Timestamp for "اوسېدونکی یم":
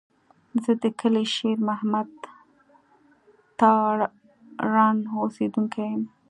5.19-6.01